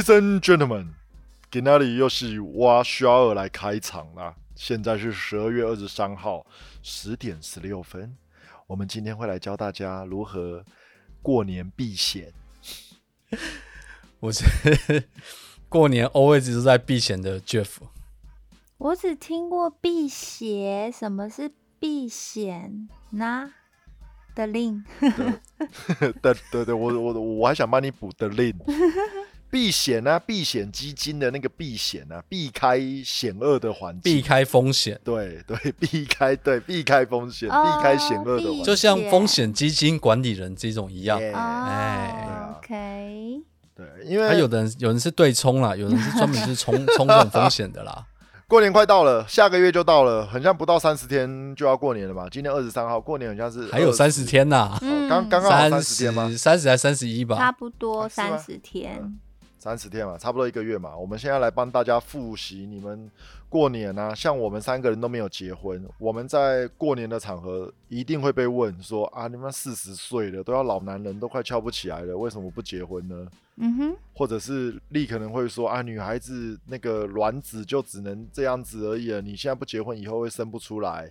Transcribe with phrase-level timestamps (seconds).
[0.00, 0.86] Ladies and gentlemen，
[1.50, 4.34] 给那里又是挖肖尔来开场啦。
[4.54, 6.46] 现在是十二月二十三号
[6.82, 8.16] 十点十六分，
[8.66, 10.64] 我们今天会来教大家如何
[11.20, 12.32] 过年避险。
[14.20, 14.42] 我是
[15.68, 17.68] 过年 always 都在避险的 Jeff。
[18.78, 23.52] 我只听过辟邪，什么是避险呢？
[24.34, 24.82] 的令，
[26.22, 28.56] 对 对对，我我我还想帮你补的令，
[29.50, 41.18] 避险啊，避险基金的那个避险啊，避开险恶的环境，避开风险，对对， 避开对避开风险，哦避开险恶的环境，就像险风险基金管理人这种一样。
[41.18, 43.40] 哎哦，OK，
[43.74, 48.06] 对，因为他有的人有人是对冲啦，有人是专门是冲 冲这种风险的啦。
[48.46, 52.26] 过年快到了，下个月就到了，很像不到三十天就要过年了吧。
[52.28, 56.32] 今天二十三号，过年很像是20还有三十，天呐，嗯，刚刚刚好三三十天吗？
[56.36, 57.36] 三十还三十一吧？
[57.36, 57.52] 差？
[57.52, 59.16] 不多三十天，
[59.60, 60.96] 三十天嘛，差不多一个月嘛。
[60.96, 63.10] 我们现在来帮大家复习你们
[63.48, 73.28] 过年啊，像我们三个人都没有结婚，我们在过年的场合一定会被问说啊，你们四十岁了，都要老男人，都快翘不起来了，为什么不结婚呢？
[73.62, 81.06] 嗯哼，或者是力可能会说啊，女孩子那个卵子就只能这样子而已了，你现在不结婚，以后会生不出来。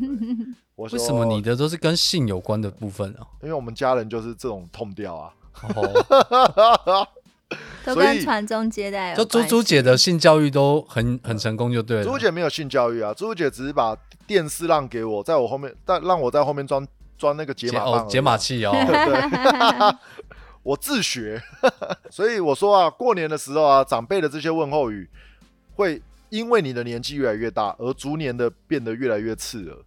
[0.74, 1.42] 我说为什么你？
[1.42, 3.26] 的都是跟性有关的部分啊？
[3.42, 5.34] 因为我们家人就是这种痛调啊。
[5.74, 7.06] 哦，
[7.84, 12.04] 都跟传宗接代有就猪猪姐的性教育都很很成功，就对了。
[12.04, 13.96] 猪姐没有性教育啊，猪姐只是把
[14.26, 16.86] 电视让给我，在我后面，但让我在后面装
[17.18, 18.36] 装那个解解码哦解码。
[18.36, 19.96] 器哦，对，
[20.62, 21.42] 我自学，
[22.10, 25.08] 所以我说啊，过年的时候啊，长辈的这些问候语，
[25.76, 29.78] 会因为你的年纪越来越大，而逐年的变得越来越刺耳。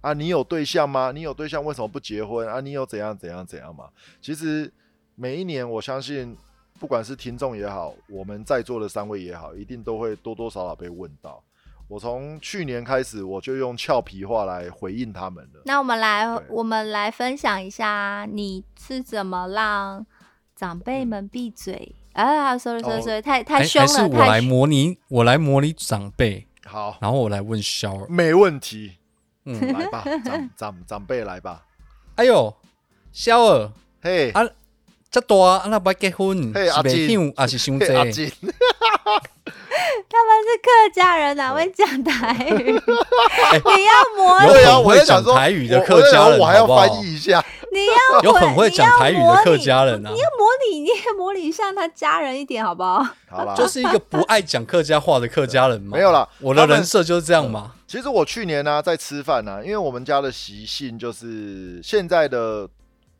[0.00, 1.12] 啊，你有对象吗？
[1.14, 2.60] 你有对象为什么不结婚啊？
[2.60, 3.84] 你有怎样怎样怎样吗？
[4.20, 4.72] 其实
[5.14, 6.36] 每一年，我相信
[6.78, 11.42] 不管是听众也好，我们在座的三位也好，一定都会多多少少被问到。
[11.88, 15.62] 我从去年开始，我就用俏皮话来回应他们了。
[15.66, 20.06] 那我们来，我们来分享一下你是怎么让
[20.56, 21.94] 长辈们闭嘴。
[22.14, 28.06] 啊，sorry sorry 哦 sorry，太太凶了，还是我来模拟，我来模拟长辈，好，然后我来问肖尔。
[28.08, 28.98] 没问题，
[29.44, 31.66] 嗯，来吧，长长长辈来吧。
[32.16, 32.54] 哎呦，
[33.12, 33.72] 肖尔，
[34.02, 34.42] 嘿，啊
[35.12, 38.02] 这大啊，那不结婚，阿金袂香还是伤嘿，阿？
[38.10, 38.32] 金，
[40.08, 42.72] 他们是客家人，哪会讲台语？
[42.72, 47.44] 你要模有对啊，很会讲我在想说台语的客家人我还要翻译一下。
[47.70, 53.06] 你要有很会讲台语的客家人啊你，要模拟，你也模拟像他家人一点，好不好？
[53.28, 55.90] 好啦，就是一个不爱讲客家话的客家人嘛。
[55.96, 57.72] 没有啦我的人设就是这样嘛。
[57.86, 62.66] 其实我去年呢、在吃饭呢、因为我们家的习性就是现在的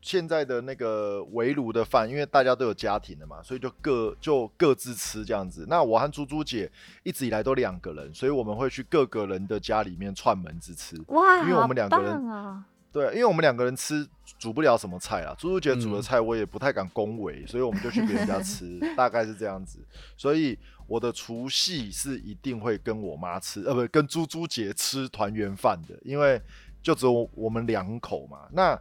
[0.02, 5.64] 现在的那个围炉的饭，因为大家都有家庭了嘛，所以就各就各自吃这样子。
[5.68, 6.70] 那我和猪猪姐
[7.04, 11.00] 一直以来都两个人，所以我们会去各个人的家里面串门子吃。
[11.06, 12.64] 哇，因为我们两个人！
[12.92, 14.06] 对，因为我们两个人吃
[14.38, 19.78] 煮不了什么菜啊，猪猪姐煮的嗯菜我也不太敢恭维，所以我们就去别人家吃， 大概是这样子。
[20.14, 26.38] 所以我的除夕是一定会跟我妈吃，呃，不，跟猪猪姐吃团圆饭的，因为
[26.82, 28.40] 就只有我们两口嘛。
[28.52, 28.78] 那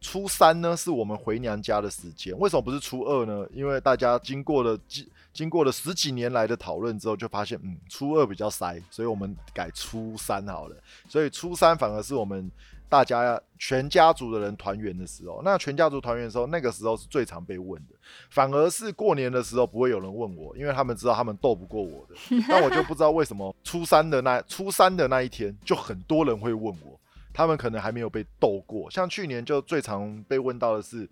[0.00, 3.46] 初三呢，是我们回娘家的时间，为什么不是初二呢？
[3.52, 10.76] 因为大家经过了经经过了十几年来的讨论之后，就发现，嗯，初二比较塞，所以我们改初三好了。
[11.08, 12.50] 所以初三反而是我们
[12.88, 15.42] 大家全家族的人团圆的时候。
[15.44, 17.94] 那全家族团圆的时候，那个时候是最常被问的。
[18.30, 22.14] 反而是过年的时候不会有人问我，因为他们知道他们斗不过我的。
[22.48, 26.95] 但我就不知道为什么初三的那初三的那一天，就很多人会问我，
[27.36, 28.90] 他们可能还没有被斗过。
[28.90, 31.08] 像去年就最常被问到的是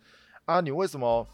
[0.46, 1.26] 啊，你为什么？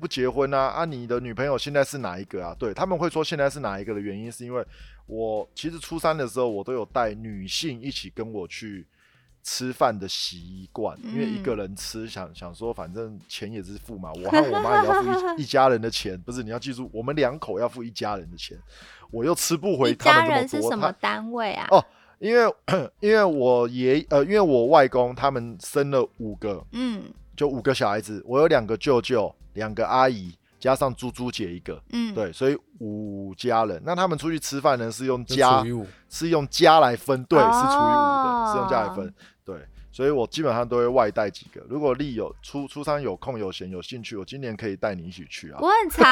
[0.00, 0.84] 不结婚啊啊！
[0.86, 2.56] 你的女朋友现在是哪一个啊？
[2.58, 4.64] 对他们会说现在是哪一个的原因，是因为
[5.06, 8.86] 我其实初三的时候，我都有带女性一起跟我去
[9.42, 18.58] 吃饭的习惯，因为一个人吃，想想说反正钱也是付嘛，我和我妈也要付一一家人的钱，不是你要记住，我们两口要付一家人的钱，
[19.10, 21.66] 我又吃不回一他家们这么多，人是什么单位啊？
[21.70, 21.84] 哦
[22.22, 22.54] 因为
[23.00, 27.02] 因为我爷呃，因为我外公他们生了五个，嗯
[27.36, 33.82] 就五个小孩子，我有两个舅舅，两个阿姨，加上猪猪姐一个，嗯，对，所以五家人。
[33.84, 35.64] 那他们出去吃饭呢，是用就家
[36.08, 39.12] 是用家来分，对，是除以五哦的，是用家来分，
[39.44, 39.56] 对。
[39.92, 41.60] 所以我基本上都会外带几个。
[41.68, 45.58] 如果丽有初初三有空有闲有兴趣，我今年可以带你一起去啊。
[45.60, 46.10] 我很常，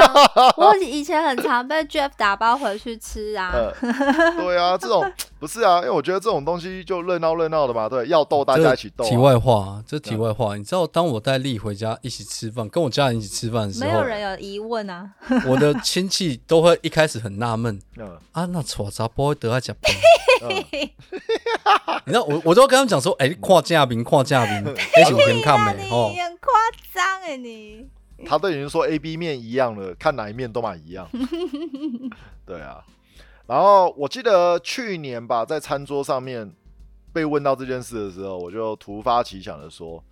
[0.56, 3.50] 我以前很常被 Jeff 打包回去吃啊。
[3.56, 3.72] 呃，
[4.36, 9.08] 对啊，这种不是啊，因为我觉得这种东西就热闹热闹的嘛，对，要逗大家一起逗、啊。
[9.08, 15.10] 题外话，这题外话，你知道，当我带丽回家一起吃饭，跟我家人一起吃饭的时候，没有人有疑问啊。
[15.48, 19.92] 我的亲戚都会一开始很纳闷 嗯，啊，那丑杂波得要讲饭。
[20.42, 20.48] 嗯
[22.06, 24.64] 你知道，我我都要跟他们讲说，哎、你看架兵，看架兵，
[24.96, 26.20] 那是有人看那没哦你。
[26.20, 26.52] 很夸
[26.94, 27.86] 张哎，你
[28.26, 31.08] 他都已经说 A、B 面一样了，看哪一面都买一样。
[32.46, 32.84] 对啊，
[33.46, 36.52] 然后我记得去年吧，在餐桌上面
[37.12, 40.02] 被问到这件事的时候，我就突发奇想的说：“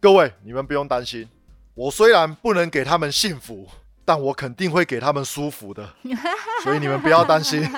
[0.00, 1.28] 各位，你们不用担心，
[1.74, 3.66] 我虽然不能给他们幸福，
[4.06, 5.86] 但我肯定会给他们舒服的，
[6.62, 7.68] 所以你们不要担心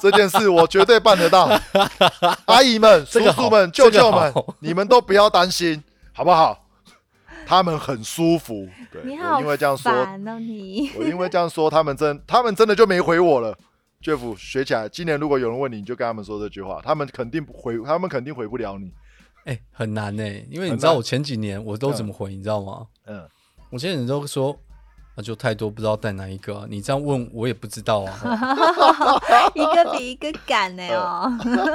[0.00, 1.50] 这件事，我绝对办得到。
[2.46, 5.82] 阿姨们、叔叔们、舅舅们，你们都不要担心，
[6.12, 6.64] 好不好？
[7.44, 8.68] 他们很舒服。
[8.92, 10.92] 对，我你好因为这样说，烦哦你。
[10.96, 13.58] 我因为这样说，他们真他们真的就没回我了。
[14.00, 18.92] Jeff 学起来，今年如果有人问你，你就跟他们说这句话，他们肯定不回，他们肯定回不了你。
[19.44, 22.86] 哎、很难呢、因为你知道我前几年我都怎么回，你知道吗？
[23.06, 23.28] 嗯，
[23.70, 24.56] 我前几年都说，
[25.14, 28.18] 那、就太多不知道带哪一个啊、你这样问我也不知道啊。
[29.54, 31.30] 一个比一个敢呢 哦。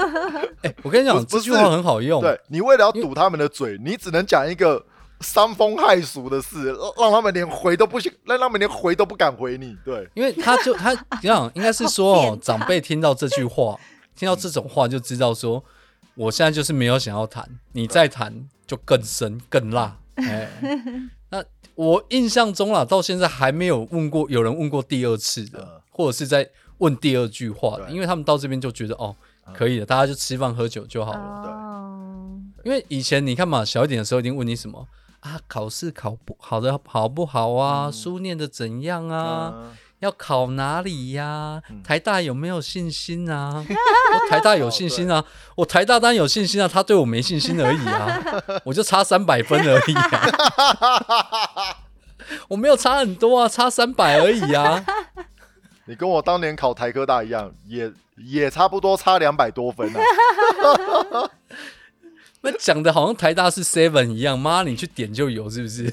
[0.64, 2.22] 哎、我跟你讲，这句话很好用。
[2.22, 4.84] 对你为了要堵他们的嘴，你只能讲一个
[5.22, 9.78] 伤风害俗的事，让让他们连回都不行，让他们连回都不敢回你。
[9.86, 13.78] 对，因为他就他这样，应该是说哦，长辈听到这句话，
[14.16, 15.64] 听到这种话就知道说，
[16.16, 19.98] 我现在就是没有想要谈，你再谈就更深更辣。
[21.78, 29.16] 我印象中啦，到现在还没有问过有人问过第二次的嗯，或者是在问第二句话的，因为他们到这边就觉得哦，
[29.54, 31.44] 可以了，大家就吃饭喝酒就好了。
[32.64, 34.88] 对，因为以前你看嘛，小一点的时候一定问你什么
[35.20, 39.72] 啊，考试考不好的好不好啊，书念的怎样啊？
[40.00, 43.66] 嗯要考哪里呀、嗯台大有没有信心啊？
[43.68, 45.24] 我 台大有信心啊！
[45.56, 48.22] 我台大当然有信心啊，他对我没信心而已啊，
[48.64, 51.78] 我就差三百分而已啊，
[52.50, 54.86] 我没有差很多啊，差三百而已啊。
[55.86, 60.00] 你跟我当年考台科大一样，也也差不多差两百多分啊。
[62.42, 65.92] 那讲的好像台大是 seven 一样，妈，你去点就有，是不是？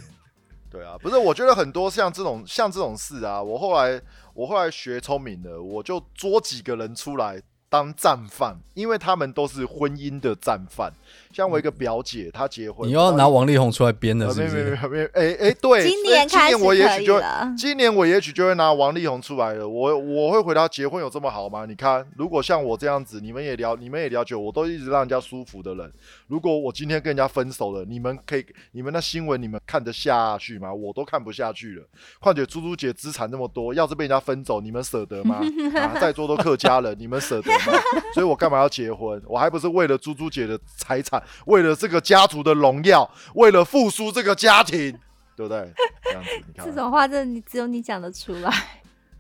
[0.75, 4.03] 对啊，不是，我觉得很多像这种像这种事啊，我后来
[4.35, 10.93] 我后来学聪明了，我就捉几个人出来当战犯，因为他们都是婚姻的战犯。
[11.35, 14.59] 像我一个表姐，她结婚，你又要拿王力宏出来编了，呃，没是不是？
[14.59, 17.21] 有没有没有没有，哎哎，对，今年开始今年我也可以许就。
[17.59, 19.69] 今年我也许就会拿王力宏出来了。
[19.69, 21.67] 我我会回答结婚有这么好吗？
[21.67, 25.93] 你看，如果像我这样子，你们也了，你们也了解，我都一直让人家舒服的人。
[26.29, 30.73] 如果我今天跟人家分手了，你们可以，你们那新闻你们看得下去吗？
[30.73, 31.83] 我都看不下去了。
[32.21, 35.41] 况且猪猪姐资产那么多，要是被人家分走，你们舍得吗？
[35.75, 37.73] 啊，在座都客家人，你们舍得吗？
[38.15, 39.21] 所以我干嘛要结婚？
[39.27, 44.99] 我还不是为了猪猪姐的财产，为了这个家族的荣耀，为了复苏这个家庭，
[45.37, 45.73] 对不对？
[46.05, 46.73] 这样子，你看这。
[46.73, 48.51] 种话，真的你只有你讲得出来。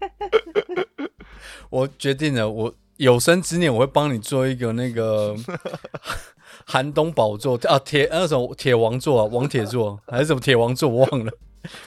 [1.70, 5.34] 我决定了，我有生之年我会帮你做一个那个
[6.66, 11.32] 寒冬宝座啊，铁那什么铁王座啊，王铁座还是什么铁王座，我忘了。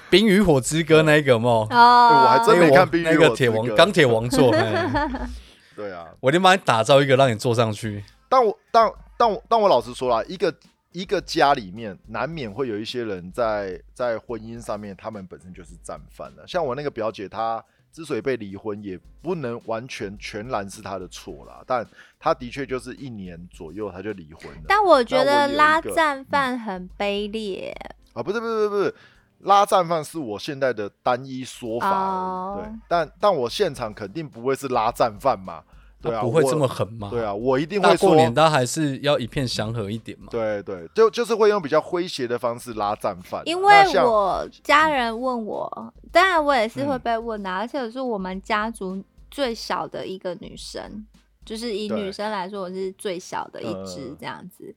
[0.09, 5.29] 冰与火之歌那一个嘛，哦，我还真没看冰与火之那个铁王歌 钢铁王座，哎
[5.75, 8.03] 对啊，我一定帮你打造一个让你坐上去。
[8.27, 10.53] 但我但但我但我老实说啦，一个
[10.91, 16.47] 一个家里面难免会有一些人在在婚姻上面，他们本身就是战犯了。
[16.47, 21.85] 像我那个表姐，她之所以被离婚，也不能完全全然是她的错啦，但
[22.19, 24.61] 她的确就是一年左右她就离婚了。
[24.67, 27.75] 但我觉得拉个战犯很卑劣。
[28.13, 28.95] 啊，不是不是不是不是，
[29.39, 35.63] 拉战犯是我现在的单一说法对，但但我现场肯定不会是拉战犯嘛。
[36.07, 37.09] 对啊，我不会这么狠嘛？
[37.09, 40.27] 对啊，我一定会过年大家还是要一片祥和一点嘛。
[40.31, 43.43] 对对，就就是会用比较诙谐的方式拉战犯啊。
[43.45, 51.05] 因为我家人问我，当然我也是会嗯被问的啊、而且我是我们家族最小的一个女生，
[51.45, 54.73] 就是以女生来说，我是最小的一只嗯，这样子，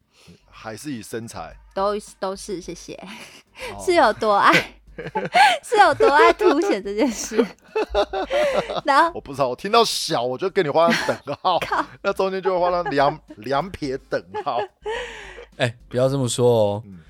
[0.51, 4.80] 还是以身材，都都是谢谢，哦 是有多爱，
[5.63, 7.45] 是有多爱凸显这件事。
[8.85, 11.59] 然后我不知道，我听到小我就跟你画上等号，
[12.03, 14.61] 那中间就会画上两 两撇等号。
[15.57, 16.83] 哎、不要这么说哦。
[16.87, 17.01] 嗯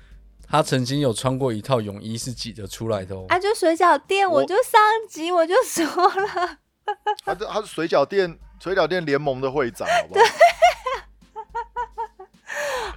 [0.53, 3.25] 他曾经有穿过一套泳衣是挤得出来的哦。
[3.29, 6.57] 啊，就水饺店，我我就上集我就说了，
[7.23, 10.25] 他是他是水饺店水饺店联盟的会长，好不好？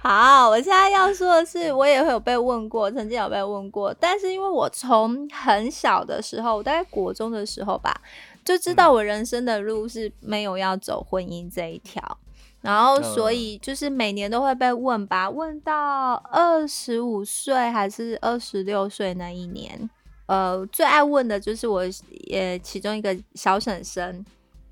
[0.07, 7.91] 好，我现在要说的是，我也会有被问过，曾经有被问过，但是因为我从很小的时候，我大概国中的时候吧，
[8.43, 12.19] 就知道我人生的路是没有要走婚姻这一条。
[12.61, 13.35] 然后所嗯。
[13.35, 19.89] 以就是每年都会被问吧，问到二十五岁还是二十六岁那一年，
[20.27, 21.83] 呃，最爱问的就是我
[22.27, 24.23] 也其中一个小婶婶，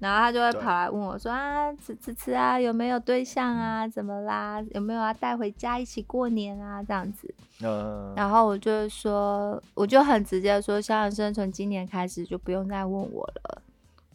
[0.04, 3.88] 然后他就会跑来问我说啊，吃吃吃啊，有没有对象啊？
[3.88, 4.62] 怎么啦？
[4.72, 6.84] 有没有要带回家一起过年啊？
[6.84, 7.34] 这样子。
[7.64, 13.62] 嗯，然后我就说，我就很直接地说，小养生从今年开始就不用再问我了，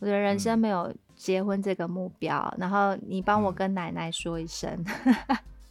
[0.00, 2.54] 我的人生嗯没有结婚这个目标。
[2.58, 4.70] 然后你帮我嗯跟奶奶说一声，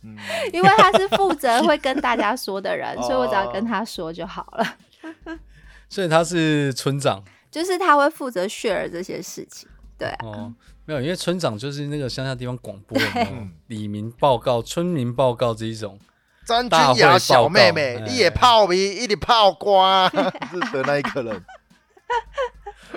[0.01, 0.17] 嗯
[0.51, 5.37] 因为他是负责会跟大家说的人，所以我只要跟哦他说就好了。
[5.89, 10.53] 所以他是村长就是他会负责 share 这些事情，对啊，哦，
[10.85, 15.99] 没有，因为村长就是那个乡下地方广播有没有嗯里民报告、村民报告这一种，
[16.45, 21.45] 张君雅小妹妹报，告你也泡米，一直泡瓜，是的那一个人。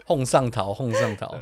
[0.04, 1.36] 哄上桃，哄上桃。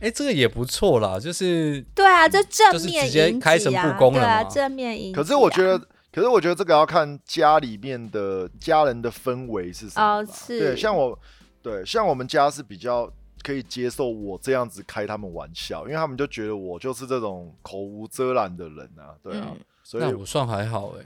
[0.00, 5.22] 哎，这个也不错啦，就是对啊，就正就是面直接迎开诚布公了对啊，嘛正面迎击啊。
[5.22, 5.78] 可是我觉得，
[6.10, 10.14] 可是我觉得这个要看家里面的家人的氛围是什么吧。
[10.14, 11.18] 哦是对，像我，
[11.62, 13.12] 对，像我们家是比较
[13.42, 21.04] 可以接受我这样子开他们玩笑，因为他们就觉得我就是这种口无遮拦的人啊，对啊，嗯所以那我算还好哎，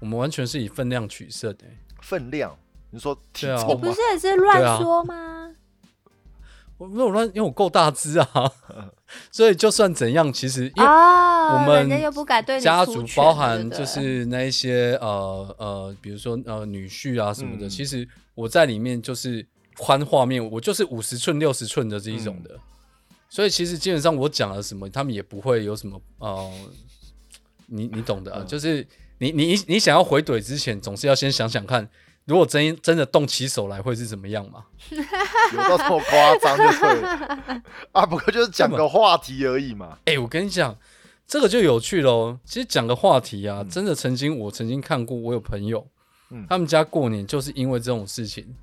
[0.00, 1.78] 我们完全是以分量取胜哎。
[2.00, 2.56] 分量，
[2.90, 4.00] 你说体对啊你不是？
[4.12, 5.54] 也是乱对啊说吗？
[6.78, 8.52] 我没有乱，因为我够大只啊，
[9.32, 19.44] 所以就算怎样，其实因为哦，我们人家又不敢对你家族包含对不对就是那一些呃呃，比如说呃女婿啊什么的，嗯其实我在里面就是
[19.78, 22.42] 宽画面，我就是五十寸六十寸的这一种嗯。
[22.42, 22.60] 的，
[23.30, 26.50] 所以其实基本上我讲了什么，他们也不会有什么呃，
[27.66, 28.46] 你你懂的、啊，嗯。
[28.46, 28.86] 就是
[29.18, 31.88] 你你你想要回怼之前，总是要先想想看，
[32.24, 34.64] 如果真真的动起手来会是怎么样嘛？
[34.90, 39.98] 有到这么夸张就对了 啊，不过就是讲个话题而已嘛。
[40.04, 40.76] 哎、我跟你讲，
[41.26, 42.38] 这个就有趣喽。
[42.44, 43.70] 其实讲个话题啊，嗯。
[43.70, 45.86] 真的曾经我曾经看过，我有朋友，
[46.30, 46.46] 嗯。
[46.48, 48.54] 他们家过年就是因为这种事情，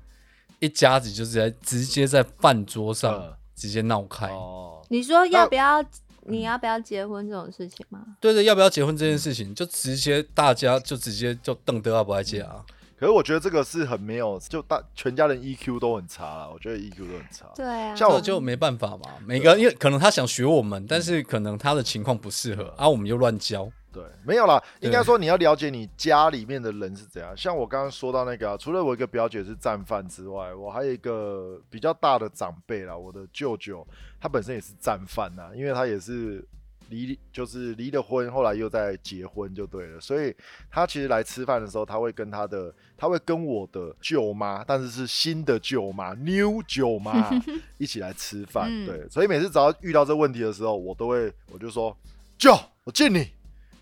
[0.58, 4.28] 一家子就是在直接在饭桌上嗯直接闹开。
[4.28, 5.84] 哦，你说要不要？
[6.28, 8.04] 你要不要结婚这种事情吗？
[8.20, 12.64] 对对，要不要结婚这件事情，就直接大家就直接就瞪得阿不爱结啊。
[12.98, 17.46] 可是我觉得这个是很没有，就大全家人 EQ 都很差啦，我觉得 EQ 都很差。
[17.54, 23.70] 对啊，像我这就没办法嘛，每个人因为可能他想学我们，但是可能他的情况不适合，啊，我们又乱教。
[23.96, 27.34] 对，没有啦，应该说你要了解你家里面的人是怎样。
[27.34, 33.86] 像我刚刚说到那个、啊，除了我一个表姐是战犯之外，我还有一个比较大的长辈啦，我的舅舅，
[34.20, 36.46] 他本身也是战犯呐，因为他也是
[36.90, 40.36] 离就是离了婚，后来又在结婚就对了，所以
[40.70, 47.30] 他其实来吃饭的时候，他会跟他的，他会跟我的舅妈，但是是新的舅妈，new 舅妈
[47.78, 51.96] 一起来吃饭，嗯对，所以每次只要遇到这问题的时候，我都会我就说，
[52.36, 53.35] 舅，我敬你。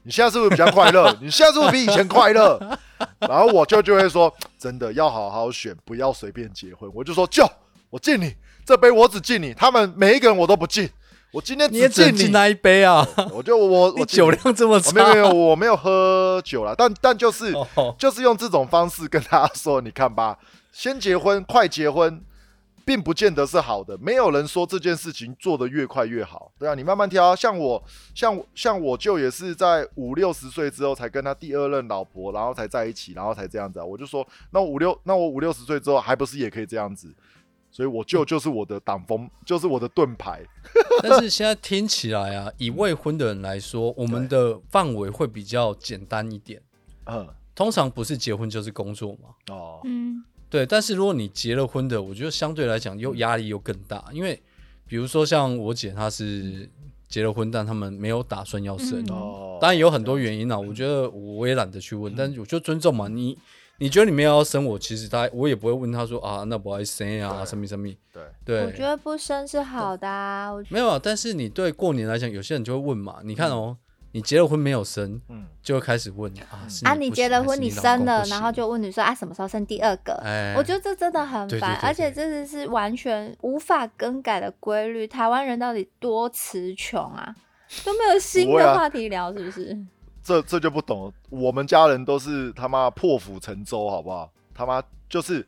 [0.04, 1.10] 你现在是不是比较快乐？
[1.20, 2.58] 你现在是不是比以前快乐？
[3.18, 7.44] 然后我舅就会说：“真的要好好选，不要随便结婚。”我就说：“舅，
[7.90, 8.34] 我敬你，
[8.64, 10.88] 这杯我只敬你，他们每一个人我都不敬。
[11.32, 12.30] 我今天你也只敬你。
[12.30, 13.04] 那一杯啊！
[13.32, 20.38] 我就我我 酒量这么差，没有没有，我没有喝酒了，但但就是、哦，就是用这种方式跟大家说，你看吧，
[20.70, 22.22] 先结婚，快结婚，
[22.84, 23.96] 并不见得是好的。
[23.98, 27.34] 没有人说这件事情做得越快越好，对啊，你慢慢挑。
[27.34, 27.82] 像我，
[28.14, 33.84] 像我像我舅也是在五六十岁之后才跟他第二任老婆，然后才在一起，然后才这样子啊。
[33.84, 37.12] 我就说，那五六，那我五六十岁之后还不是也可以这样子？
[37.70, 40.40] 所以我舅就是我的挡风，就是我的盾牌。
[41.02, 46.62] 但是现在听起来啊，以未婚的人来说，我们的范围会比较简单一点。
[47.06, 50.22] 嗯，通常不是结婚就是工作嘛，哦，嗯
[50.54, 50.64] 对。
[50.64, 54.40] 但是如果你结了婚的，我觉得相对来讲又压力又更大，因为
[54.86, 56.70] 比如说像我姐，她是
[57.08, 60.56] 结了婚，但他们没有打算要生，嗯哦，当然有很多原因啊。
[60.56, 63.08] 我觉得我也懒得去问，但是我就尊重嘛。
[63.08, 63.36] 你
[63.78, 67.88] 你觉得你没有要生我，其实他我也不会问他说啊，那不爱生啊，对什么什么。
[68.12, 70.52] 对，对，我觉得不生是好的啊。
[70.68, 71.00] 没有啊。
[71.02, 73.76] 但是你对过年来讲，有些人就会问嘛，你看哦，
[74.14, 80.12] 你结了婚没有生，嗯，就会开始问啊，啊，你结了婚，你生了，然后就问你说啊，什么时候生第二个？
[80.24, 85.04] 哎，我觉得这真的很烦，而且对这是是完全无法更改的规律。
[85.04, 87.34] 台湾人到底多词穷啊，
[87.84, 89.76] 都没有新的话题聊，是不是？
[90.22, 91.12] 这这就不懂了。
[91.28, 94.30] 我们家人都是他妈破釜沉舟，好不好？
[94.54, 95.44] 他妈就是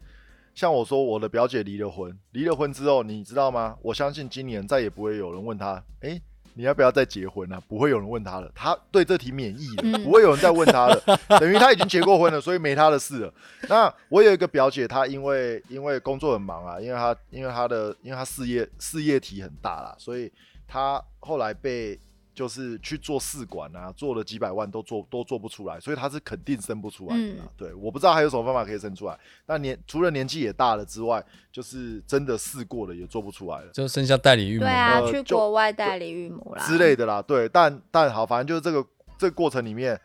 [0.56, 3.76] 像我说，我的表姐离了婚，离了婚之后，你知道吗？
[3.80, 6.20] 我相信今年再也不会有人问她，哎、
[6.58, 7.60] 你要不要再结婚啊？
[7.68, 10.98] 不会有人问他了，他对这题免疫了，嗯不会有人再问他了，
[11.38, 13.34] 等于他已经结过婚了，所以没他的事了。
[13.68, 20.32] 那我有一个表姐，她因为因为工作很忙啊，因为她因为她的因为她事业事业体很大啦，所以
[20.66, 22.00] 她后来被
[22.36, 27.44] 就是去做试管啊，做了几百万都做都做不出来，所以他是肯定生不出来的啦。
[27.44, 29.18] 嗯对，我不知道还有什么方法可以生出来。
[29.46, 33.68] 那年除了年纪也大了之外，就是真的试过了也做不出来了。
[33.72, 39.98] 就剩下代理孕母对啊，呃去国外代理孕母啦之类的啦，对，但但好，反正就是这个这个过程里面，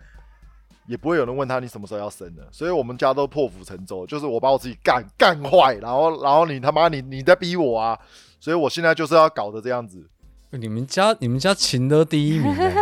[0.87, 7.99] 也不会有人问他你什么时候要生的，所以我们家都破釜沉舟，就是我把我自己干干坏，然后然后你他妈你你在逼我啊，
[8.39, 10.09] 所以我现在就是要搞得这样子，
[10.51, 12.73] 你们家你们家秦的第一名、欸，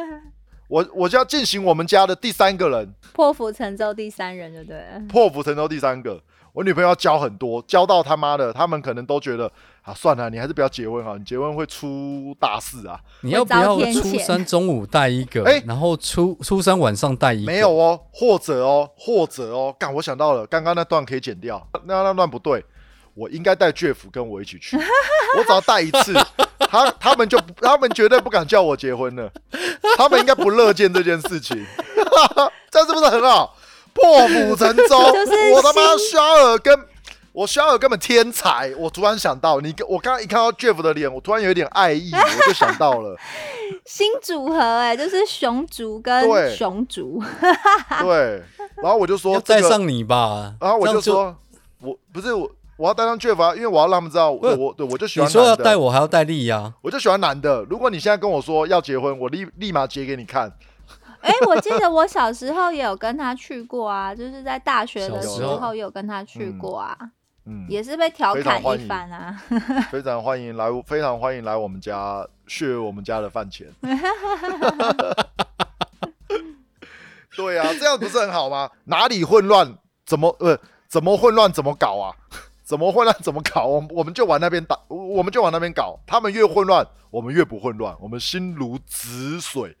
[0.68, 5.00] 我我就要进行我们家的第三个人，破釜沉舟第三人，就对了。
[5.08, 6.20] 破釜沉舟第三个。
[6.52, 9.50] 我女朋友要教很多，教到他妈的，他们可能都觉得
[9.82, 12.98] 啊，算了，你还是不要结婚好，你结婚会出大事啊。
[13.20, 17.52] 你要不要初三中午带一个，哎然后初初三晚上带一个？
[17.52, 22.64] 没有哦，或者哦，或者哦，干，我想到了，刚刚那段可以剪掉，那那段不对，
[23.16, 24.76] 我应该带 Jeff 跟我一起去，
[25.36, 26.12] 我只要带一次，
[26.58, 29.28] 他他们就不他们绝对不敢叫我结婚了，
[29.96, 31.56] 他们应该不乐见这件事情，
[32.70, 33.56] 这样是不是很好？
[33.94, 34.98] 破釜沉舟，
[35.54, 36.78] 我他妈心肖尔跟。
[37.32, 43.14] 我肖尔根本天才，我突然想到，你跟我刚刚一看到 Jeff 的脸，我突然有一点爱意，我就想到了，
[43.84, 46.56] 新组合哎、就是熊族跟对。
[46.56, 47.22] 熊族，
[48.00, 48.42] 对，
[48.82, 50.54] 然后我就说带上你吧。
[50.58, 51.36] 然后我就说，
[51.82, 57.62] 我不是我，我要带上 Jeff 啊，因为我要让他们知道，我对我就喜欢你说要带我，还要带丽呀、我就喜欢男的。
[57.64, 60.52] 如果你现在跟我说要结婚，我立立马结给你看。
[61.20, 66.96] 哎、我记得我小时候也有跟他去过啊， 就是在大学的时候候也有跟他去过啊，
[67.46, 69.42] 嗯，也是被调侃一番啊。
[69.90, 73.66] 非常欢迎 来，非常欢迎来我们家血我们家的饭钱。
[77.36, 78.70] 对啊，这样不是很好吗？
[78.84, 80.56] 哪里混乱怎么呃
[80.88, 82.14] 怎么混乱怎么搞啊？
[82.66, 83.64] 怎么混乱怎么搞？
[83.64, 85.96] 我们我们就往那边打，我们就往那边搞。
[86.04, 87.96] 他们越混乱，我们越不混乱。
[88.00, 89.76] 我们心如止水，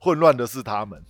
[0.00, 1.00] 混乱的是他们。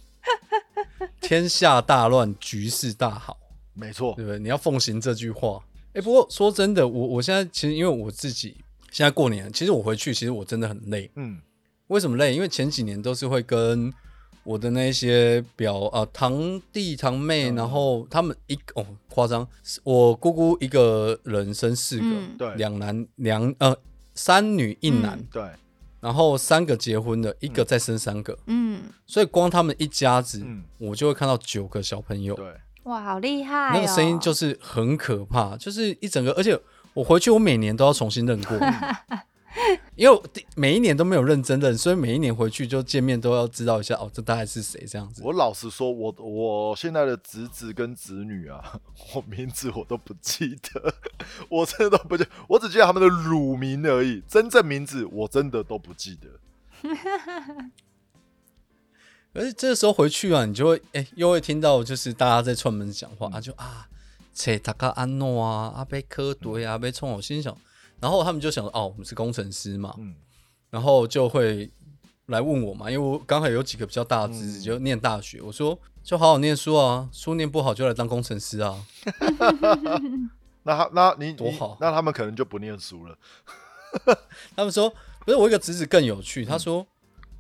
[1.23, 3.39] 天下大乱，局势大好，
[3.73, 4.39] 没错对，不对？
[4.39, 5.65] 你要奉行这句话。
[5.95, 8.59] 哎、不过说真的，我我现在其实因为我自己
[8.91, 11.11] 现在过年，其实我回去，其实我真的很累。
[11.17, 11.41] 嗯
[11.87, 12.35] 为什么累？
[12.35, 13.91] 因为前几年都是会跟
[14.45, 17.55] 我的那些表啊堂弟堂妹，嗯。
[17.57, 19.47] 然后他们一哦夸张，
[19.83, 22.37] 我姑姑一个人生四个，嗯。
[22.39, 22.55] 对。
[22.55, 23.77] 两男两呃
[24.15, 25.27] 三女一男，嗯。
[25.33, 25.43] 对，
[26.01, 30.63] 然后三个结婚的，一个再生三个，嗯，所以光他们一家子，嗯。
[30.79, 32.45] 我就会看到九个小朋友，对，
[32.85, 33.71] 哇，好厉害、哦！
[33.75, 36.61] 那个声音就是很可怕，就是一整个，而且
[36.93, 38.59] 我回去我每年都要重新认过，
[39.95, 40.21] 因为
[40.57, 45.23] 每一年都没有认真认，所以每一年回去就见面都要知道一下哦，这大概是谁这样子。
[45.25, 48.81] 我老实说，我我现在的侄子跟侄女啊，
[49.15, 50.95] 我名字我都不记得，
[51.49, 56.29] 我真的都不记，我只记得他们的乳名而已，真正名字我真的都不记得。
[59.35, 63.89] 而且这个时候回去啊，你就会哎、又会听到就是大家在串门讲话、嗯啊，就啊，
[64.33, 67.57] 切塔卡安诺啊，阿贝科对啊，被冲我心想，
[68.01, 70.15] 然后他们就想说哦，我们是工程师嘛，嗯，
[70.71, 71.71] 然后就会
[72.27, 74.63] 来问我嘛，因为我刚好有几个比较大的侄子嗯。
[74.63, 78.85] 就念大学，我说就好好念书啊，书念不好就来当工程师啊，
[80.65, 83.19] 那他那你你多好那他们可能就不念书了。
[84.57, 84.93] 他们说
[85.25, 86.87] 不是我一个侄子更有趣，他说。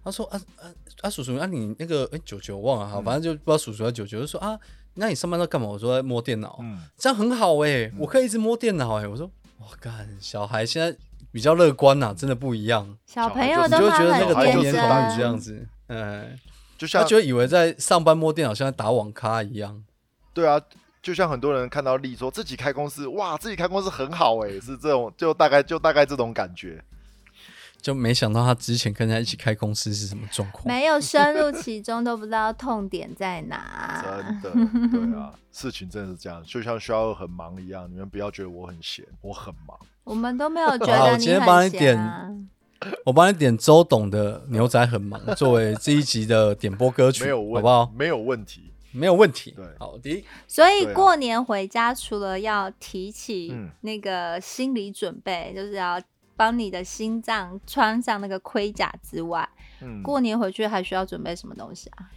[0.04, 0.68] 他说啊啊
[1.00, 3.04] 啊，叔叔啊，你那个哎九九忘了哈，嗯。
[3.04, 4.60] 反正就不知道叔叔啊九九，就说啊，
[4.96, 5.66] 那你上班在干嘛？
[5.66, 10.96] 我说在摸电脑，嗯，这样很好哎、我可以一直摸电脑哎、我说我干，小孩现在
[11.32, 16.38] 比较乐观呐、真的不一样，小朋友你就觉得那个童言童语，这样子，嗯，
[16.76, 19.82] 就像他就以为在上班摸电脑像在打网咖一样。
[20.32, 20.60] 对啊，
[21.02, 26.82] 就像很多人看到丽说自己开公司，哇，自己开公司很好哎、是这种就大概就大概这种感觉。
[27.84, 30.66] 就没想到他之前跟人家一起开公司是什么状况。
[30.66, 34.02] 没有深入其中都不知道痛点在哪。
[34.42, 39.78] 真的，对啊，事情真的是这样，就像肖二很忙一样，你们不要觉得我很闲，我很忙。
[40.02, 42.30] 我们都没有觉得 你我今天帮很你点闲啊。
[43.04, 47.92] 我帮你点周董的《牛仔很忙》作为这一集的点播歌曲，没有问，好不好？
[47.94, 48.70] 没有问题。
[48.92, 49.50] 没有问题。
[49.50, 50.24] 对好的。
[50.48, 56.00] 所以过年回家，除了要提起嗯那个心理准备，就是要
[56.36, 59.48] 帮你的心脏穿上那个盔甲之外，
[59.80, 62.10] 嗯，过年回去还需要准备什么东西啊？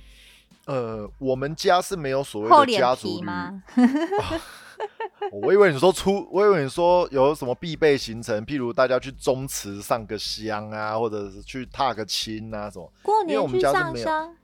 [0.66, 3.64] 呃，我们家是没有所谓厚的家族吗？
[5.32, 12.92] 我以为你说出，我以为你说有什么必备行程，譬如大家去宗祠上个香啊，或者是去踏个青啊，什么。
[13.02, 14.06] 过因为我们年去家是没有。
[14.06, 14.36] 上香，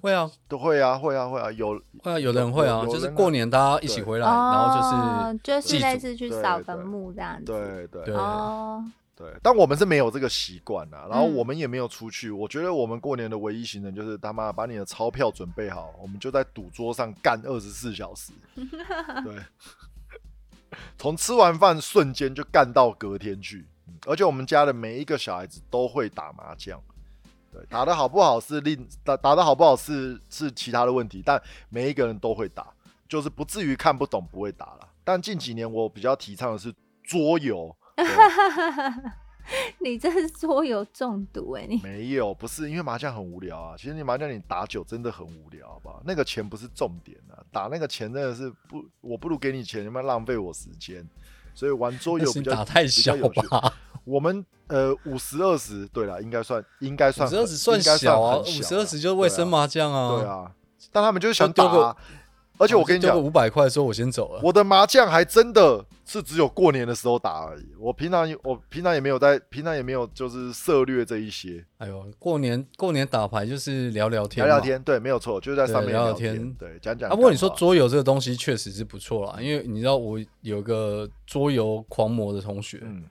[0.00, 7.44] 会啊，都会啊，会啊，会啊，有会啊，有的人会啊，就是人过年大家一起回来，然后哦，就是就是类似去对扫对坟墓这样子。
[7.44, 12.30] 对对对哦，对，但我们是没有这个习惯啊，然后嗯我们也没有出去。
[12.30, 18.32] 我觉得我们过年的唯一行程就是他妈把你的钞票准备好，我们就在赌桌上干二十四小时。
[18.54, 19.36] 对，
[20.98, 26.80] 从吃完饭瞬间就干到隔天去，嗯而且我们家的每一个小孩子都会打麻将。
[27.56, 31.40] 对，打的好不好是另打打的好不好是是其他的问题，但
[31.70, 32.66] 每一个人都会打，
[33.08, 34.88] 就是不至于看不懂不会打了。
[35.02, 37.74] 但近几年我比较提倡的是桌游。
[39.78, 43.76] 你这是桌游中毒哎、你没有，不是因为麻将很无聊啊。
[43.78, 46.02] 其实你麻将你打久真的很无聊，好不好？
[46.04, 51.08] 那个钱不是重点啊，打那个钱真的是不，我不如给你钱，你们浪费我时间。
[51.54, 53.16] 所以玩桌游比较打太小。
[53.16, 53.72] 吧？
[54.06, 59.46] 我们呃五十二十，对了，应该算应该算五十二十算小啊，五十二十就是卫生。
[59.46, 60.16] 麻将啊。
[60.16, 60.50] 对啊，
[60.92, 61.94] 但他们就是想打、
[62.58, 64.40] 而且我跟你讲五百块，说我先走了。
[64.42, 67.66] 我的麻将还真的是只有过年的时候打而已。
[67.78, 71.62] 我平常我平常也没有在，平常也没有就是涉略这一些。
[71.76, 74.60] 哎呦，过年过年打牌就是聊聊天，聊聊。
[74.64, 77.10] 天，对，没有错，就是在上面聊聊天，天对，讲讲。
[77.10, 83.04] 啊，不过你说桌游这个东西确实是不错啦，因为你知道我有个桌游狂魔的同学，嗯，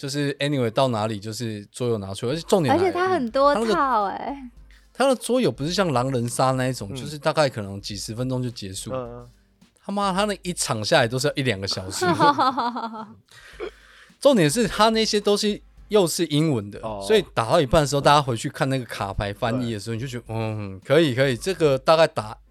[0.00, 4.34] 就是 anyway 到哪里就是桌游拿出来，而且重点而且它很多套哎、
[4.94, 8.90] 他的桌游不是像狼人杀那一种，嗯就是大概可能几十分钟就结束。
[8.94, 9.28] 嗯，
[9.84, 12.06] 他妈，他那一场下来都是要一两个小时。
[14.18, 22.49] 重点是他那些都是又是英文的，哦所以打到一半的时候，大家回去看那个卡牌翻译的时候，你就觉得嗯，可以可以，这个大概打一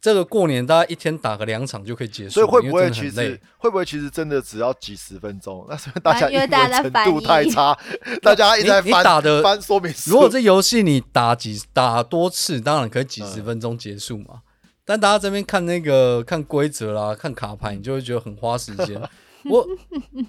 [0.00, 5.66] 这个过年大家一天打个两场就可以结束，所以会不因会其实会不会其实真的只要几十分钟？
[5.70, 7.78] 那是因为大家啊因为英文程大家在翻度太差，
[8.22, 10.10] 大家一直在翻打的翻说明书。
[10.10, 14.42] 如果这游戏你打几打多次，当然可以几十嗯分钟结束嘛。
[14.84, 19.00] 但大家这边看那个看规则啦，看卡牌，你就会觉得很花时间。
[19.44, 19.66] 我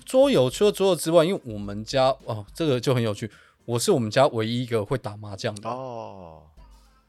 [0.05, 3.31] 桌游除了桌游之外，因为我们家哦，这个就很有趣。
[3.65, 6.41] 我是我们家唯一一个会打麻将的，哦，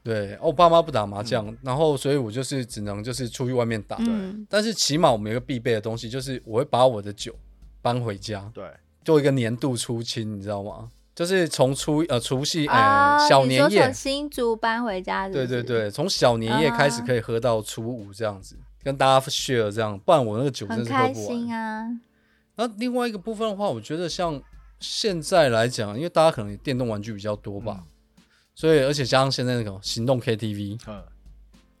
[0.03, 3.97] 对，我爸妈不打麻嗯将，然后所以我就是只能就是出去外面打。
[3.99, 7.35] 嗯，但是起码我们有一个必备的东西，就是我会把我的酒
[7.81, 8.63] 搬回家，对，
[9.05, 10.89] 做一个年度出清，你知道吗？
[11.13, 21.53] 就是从初呃除夕呃、啊，小年夜新竹搬回家是是，对对对，从小年夜开始啊可以喝到初五这样子，跟大家 share 这样，不然我那个酒真很是喝不完开心。
[21.53, 21.85] 啊。
[22.55, 24.41] 那另外一个部分的话，我觉得像
[24.79, 27.87] 现在来讲，因为大家可能电动玩具比较多吧，嗯
[28.61, 31.01] 所以而且加上现在那种行动 KTV，嗯，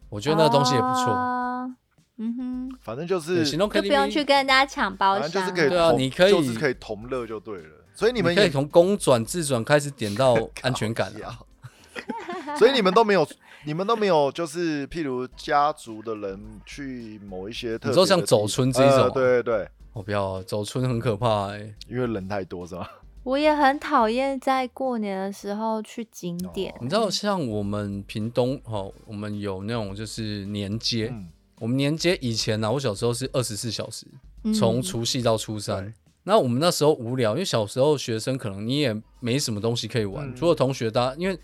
[0.09, 1.11] 我觉得那个东西也不错。
[1.11, 1.71] 哦
[2.17, 7.85] 嗯哼，反正就是行动就不用 KTV，去跟人家抢包反正就是可以对啊你可以就是可以同乐就对了。
[7.93, 11.37] 所以你们你可以从公转、自转开始点到 安全感啊。
[11.61, 12.57] 啊。
[12.57, 13.27] 所以你们都没有，
[13.63, 22.89] 你们都没有，就是譬如家族的人去某一些特说像走村这一种啊呃对对对，我不要走村很可怕哎、因为人太多是吧？
[23.23, 26.73] 我也很讨厌在过年的时候去景点。
[26.81, 31.27] 你知道，像我们屏东哦，我们有那种就是年街，嗯，
[31.59, 34.07] 我们年街以前呢、我小时候是二十四小时，
[34.43, 35.83] 嗯从除夕到初三。
[35.85, 41.37] 对那我们那时候无聊，因为小时候学生可能你也没什么东西可以玩，嗯除了同学大家，因为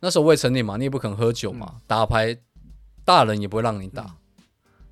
[0.00, 2.36] 那时候未成年嘛，你也不可能喝酒嘛，嗯打牌
[3.04, 4.44] 大人也不会让你打，嗯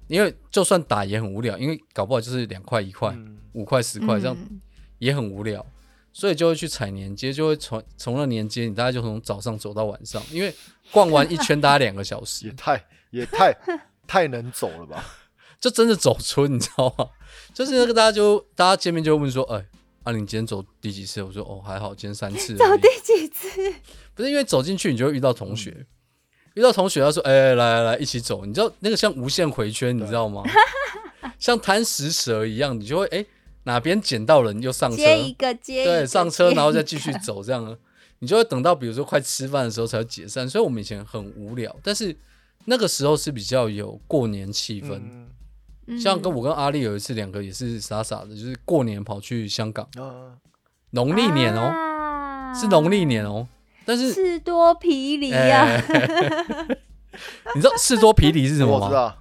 [0.08, 4.60] 因为就算打也很无聊，因为搞不好就是两块一块、嗯五块十块这样嗯
[4.98, 5.64] 也很无聊，
[6.12, 10.52] 所以就会去踩年街，就会从从那年街，你大概就从早上走到晚上，因为
[10.90, 13.54] 逛完一圈大概两个小时也，太也太
[14.06, 15.04] 太能走了吧？
[15.60, 17.08] 就真的走村，你知道吗？
[17.52, 19.64] 就是那个大家就大家见面就会问说，哎、
[20.04, 21.22] 啊你今天走第几次？
[21.22, 22.56] 我说哦还好，今天三次。
[22.56, 23.48] 走第几次？
[24.14, 25.86] 不是因为走进去你就会遇到同学，
[26.54, 30.42] 遇到同学他说，哎、来来来一起走，你知道那个像无限回圈，你知道吗？
[31.38, 33.24] 像贪食蛇一样，你就会哎、
[33.68, 37.76] 哪边捡到人就上车，接一个接一个，对，上车然后再继续走，这样，
[38.20, 40.48] 你就会等到比如说快吃饭的时候才会解散。
[40.48, 42.16] 所以我们以前很无聊，但是
[42.64, 44.98] 那个时候是比较有过年气氛。
[46.00, 50.32] 像跟我跟阿丽有一次，两个也是傻傻的，就是过年跑去香港，啊，
[50.90, 52.54] 农历年哦，啊。
[52.54, 53.46] 是农历年哦，
[53.84, 55.84] 但是士多啤梨呀、啊，
[57.54, 58.86] 你知道士多啤梨是什么吗？
[58.86, 59.18] 我知道，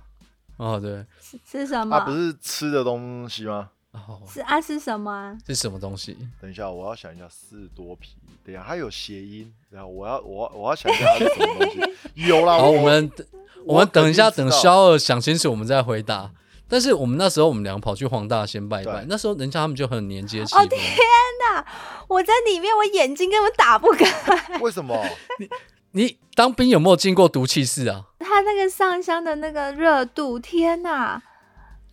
[0.55, 1.99] 哦，对，是是什它么？
[2.05, 3.69] 不是吃的东西吗？
[4.07, 5.37] 哦，是啊是什么啊？
[5.45, 6.17] 是什么东西？
[6.41, 8.15] 等一下，我要想一下，四多皮。
[8.45, 9.51] 等一下，它有谐音。
[9.69, 11.79] 然后我要，我要，我要想一下它是什么东西。
[12.27, 13.11] 有啦，好，我们
[13.65, 16.31] 我们等一下，等肖二想清楚，我们再回答。
[16.69, 21.63] 但是我们那时候我们两个跑去黄大仙拜拜，那时候人家他们就很年接气哦氛。
[22.09, 24.59] 我在里面，我眼睛根本打不开。
[24.59, 25.01] 为什么？
[25.39, 25.49] 你
[25.91, 28.05] 你当兵有没有进过毒气室啊？
[28.19, 31.21] 他那个上香的那个热度，天哪，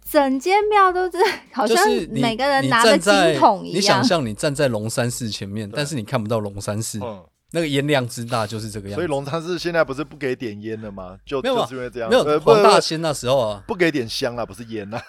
[0.09, 1.19] 整间庙都是
[1.53, 4.05] 好像是每个人拿着金桶一样你想。
[4.05, 8.97] 象你站在龙山寺前面，但是你看不到龙山寺，嗯，那个烟量之大就是这个样子。
[8.97, 11.17] 所以龙山寺现在不是不给点烟了吗？
[11.25, 15.03] 就没有就是因为这样，没有呃黄大仙那时候啊，不给点香啦，不是烟啦。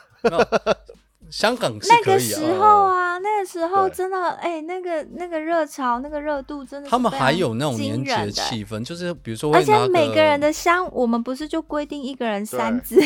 [1.30, 2.40] 香港是那个可以啊。
[2.40, 13.02] 时候啊，那个时候真的，哎、那个那个热潮，那个热度真的他们还有那种年节气氛，就是比如说而且每个人的香，我们不是就规定一个人三支，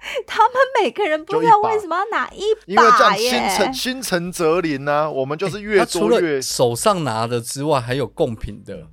[0.26, 3.74] 他们每个人不知道为什么要拿一因为这把样心耶诚。
[3.74, 8.86] 心诚则灵呐，我们就是越多越了手上拿的之外，还有贡品的，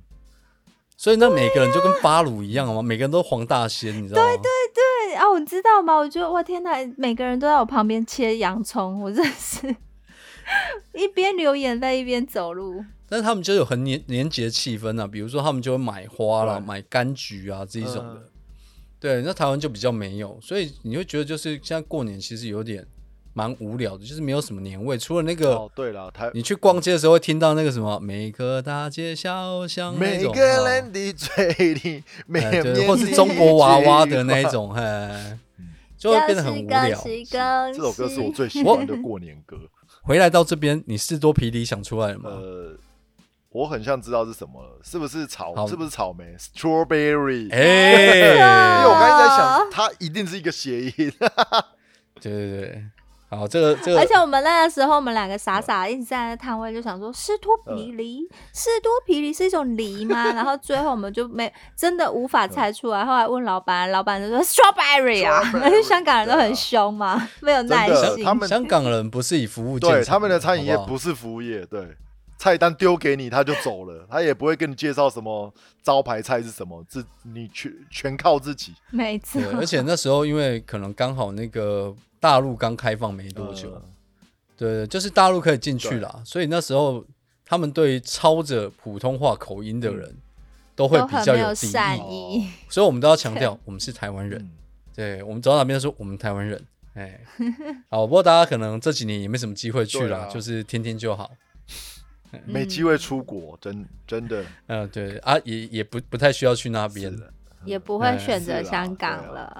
[0.96, 4.28] 所以那每个人就跟巴鲁一样嘛，每个人都黄大仙，你知道吗？
[4.28, 5.94] 对对对啊，我知道吗？
[5.94, 9.74] 我觉得哇天哪，每个人都在我旁边切洋葱，我真是
[10.92, 12.84] 一边流眼泪一边走路。
[13.08, 18.14] 但是他们就有很年年节气氛啊，比如说他们就会买花啦、买柑橘啊这一种的。
[18.14, 18.22] 嗯
[19.06, 22.84] 对，那台湾就比较没有，所以你会觉得就是现在过年其实有点
[23.34, 25.54] 蛮无聊的，就是没有什么年味，除了那个。
[25.54, 35.38] 哦，对了，台你去逛街的时候会听到那个什么，每个大街小巷那种，每个人的嘴里， 每哎对，面或是中国娃娃的那一，种，哎，
[35.96, 37.00] 就会变得很无聊。
[37.72, 39.56] 这首歌是我最喜 欢的过年歌。
[40.02, 42.30] 回来到这边，你士多啤梨想出来了吗？
[42.30, 42.76] 呃，
[43.56, 45.66] 我很像知道是什么了，是不是草？
[45.66, 47.50] 是不是草莓？Strawberry。
[47.50, 50.92] 哎、因为我刚才在想，它一定是一个谐音。
[52.20, 52.84] 对对对，
[53.30, 60.26] 好，这个这个，而且我们那个时候，我们两个傻傻地一直站在摊位，就想说士多啤梨，士多啤梨是一种梨吗？
[60.36, 63.06] 然后最后我们就没真的无法猜出来。
[63.06, 68.22] 后来问老板，老板就说 strawberry 啊，Strawberry，但是香港人都很凶嘛，没有耐心。
[68.22, 71.96] 他们香港人不是以服务对，他们的餐饮业不是服务业，对，
[72.38, 78.74] 菜单丢给你他就走了，他也不会跟你介绍什么招牌菜是什么，自你全全靠自己。
[78.90, 83.82] 没错，，而且那时候因为可能刚好那个大陆刚开放没多久，呃
[84.56, 87.04] 对，就是大陆可以进去啦，所以那时候
[87.44, 90.16] 他们对于操着普通话口音的人
[90.74, 92.48] 都会比较有敌善意，意。
[92.68, 94.50] 所以我们都要强调我们是台湾人，嗯。
[94.94, 96.62] 对我们走到哪边都说我们台湾人，
[96.94, 97.20] 哎，
[97.90, 100.26] 好，不过大家可能这几年也没什么机会去啦，啊。
[100.28, 101.30] 就是听听就好。
[102.44, 107.32] 没机会出国，真真的嗯、对啊，也也不不太需要去那边了。
[107.64, 109.52] 也不会选择香港了。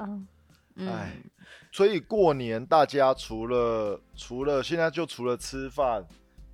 [0.77, 1.17] 嗯哎，
[1.73, 6.05] 所以过年大家除了除了现在就除了吃饭、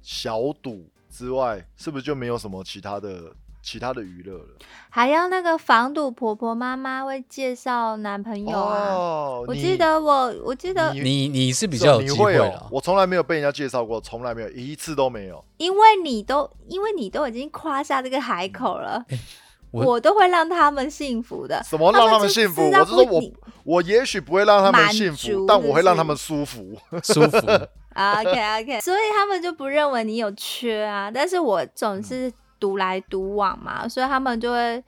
[0.01, 4.44] 小赌之外，是不是就没有什么其他的其他的娱乐了？
[4.90, 8.88] 还要那个防堵婆婆妈妈会介绍男朋友啊。
[8.88, 15.42] 哦，我记得我，我记得，你你你是比较有机会会有啦，我从来没有被人家介绍过，从来没有一次都没有。
[15.59, 19.03] 因为你都，因为你都已经夸下这个海口了，
[19.70, 21.62] 我我都会让他们幸福的。
[21.62, 22.68] 什么让他们幸福？
[22.68, 23.22] 我是说我
[23.64, 26.77] 我也许不会让他们幸福，但我会让他们舒服。
[27.05, 27.38] 舒服。
[27.94, 34.85] OK OK，所以他们就不认为你有缺啊，但是我总嗯是独来独往嘛，所以他们就会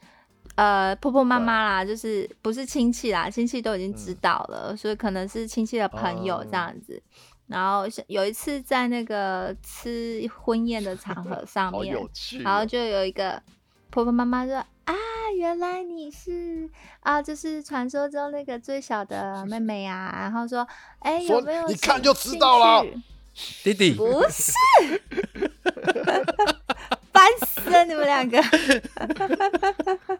[0.54, 4.18] 呃婆婆妈妈啦，就是不是亲戚啦，亲戚都已经知嗯。
[4.20, 6.46] 道了，所以可能是亲戚的朋友哦。
[6.48, 7.02] 这样子。
[7.48, 12.08] 然后有一次在那个吃婚宴的场合 上面，哦、
[12.44, 13.42] 然后就有一个
[13.90, 14.94] 婆婆妈妈说啊，
[15.37, 20.64] 原来你是啊，就是传说中那个最小的妹妹啊，然后说，
[21.00, 22.87] 哎，有没有兴你看就知道了
[23.64, 24.52] 弟弟，不是，
[26.04, 26.24] 烦
[27.46, 28.42] 死了你们两个！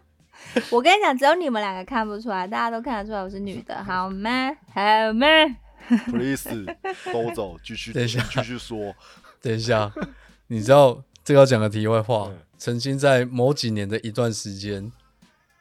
[0.69, 4.55] 我跟你讲，只有你们两个看不出来，大家都看得出来我是女的，好吗？
[4.73, 4.81] 好
[5.13, 5.27] 吗
[6.07, 6.65] ？please
[7.11, 8.95] 都走，继续等一下继续说。
[9.41, 9.91] 等一下，
[10.47, 14.91] 你知道这个要讲个题外话嗯，曾经在某几年的一段时间，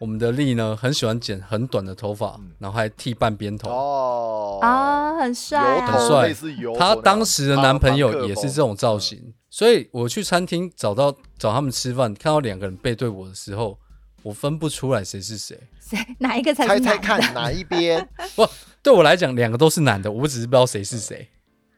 [0.04, 3.70] 我们的丽呢很喜欢剪很短的头发，嗯然后还剃半边头。
[3.70, 5.80] 哦啊，很帅！
[5.80, 13.78] 很帅类似油头她当时的男朋友也是这种造型，所以我去餐厅找到找他们吃饭，看到两个人背对我的时候，
[14.22, 15.58] 我分不出来谁是谁。
[15.80, 18.06] 谁 哪一个才猜猜看哪一边？
[18.36, 18.46] 不，
[18.82, 21.26] 对我来讲，两个都是男的，我只是不知道谁是谁。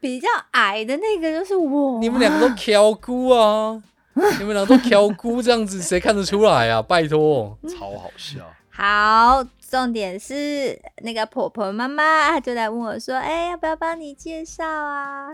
[0.01, 2.01] 比较矮的那个就是我。
[2.01, 3.81] 你们两个都挑姑啊，
[4.39, 6.81] 你们俩都挑姑，这样子谁看得出来啊？
[6.83, 8.41] 拜托，超好笑。
[8.71, 15.29] 好，重点是那个婆婆妈妈她就来问我说：“哎、要不要帮你介绍啊？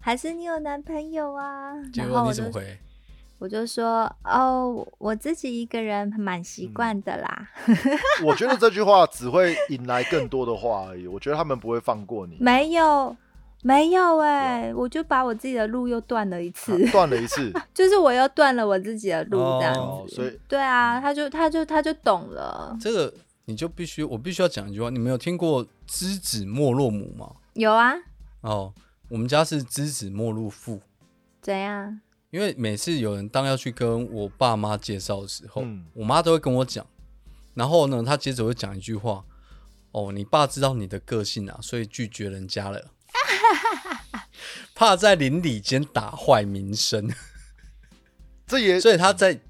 [0.00, 2.78] 还是你有男朋友啊？”结果然后你怎么回？
[3.38, 7.48] 我就说：“哦，我自己一个人蛮习惯的啦，
[8.24, 11.06] 我觉得这句话只会引来更多的话而已。
[11.06, 13.16] 我觉得他们不会放过你， 没有。”
[13.68, 17.52] 没有哎、我就把我自己的路又断了一次，断了一次。
[17.74, 19.80] 就是我又断了我自己的路这样子。
[19.80, 23.12] 哦，所以对啊，他就他就他就懂了，这个
[23.44, 27.30] 你就必须，我必须要讲一句话，你们有听过知子莫若母吗？
[27.52, 27.92] 有啊，
[28.40, 28.72] 哦，
[29.10, 30.80] 我们家是知子莫若父，
[31.42, 32.00] 怎样？
[32.30, 36.86] 因为每次有人当要去跟我爸妈介绍的时候，嗯我妈都会跟我讲，
[37.52, 39.26] 然后呢，她接着会讲一句话
[39.92, 42.92] ：“哦，你爸知道你的个性啊，所以拒绝人家了，
[44.78, 47.12] 怕在邻里间打坏名声，
[48.46, 49.40] 这也所以他在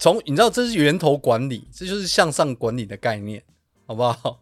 [0.00, 3.40] 从你知道这是源头管理，这就是向上管理的概念，
[3.86, 4.40] 好不好？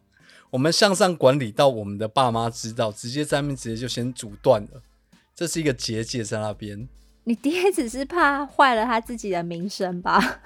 [0.49, 4.81] 我们向上管理到我们的爸妈知道，直接在那边直接就先阻断了，
[5.35, 6.89] 这是一个结界在那边。
[7.25, 10.41] 你爹只是怕坏了他自己的名声吧？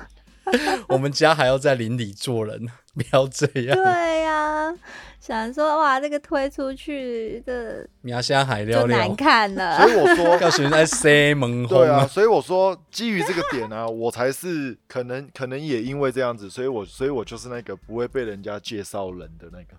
[0.89, 3.73] 我们家还要在邻里做人，不要这样。
[3.73, 4.73] 对呀、
[5.19, 9.89] 想说哇，这个推出去的苗虾海就聊聊难，看了 所。
[9.89, 19.75] 以我说 要选在 C 门红对啊，所以我说基于这个点呢、 我才是可能可能也因为这样子，所以我所以我就是那个不会被人家介绍人的那个。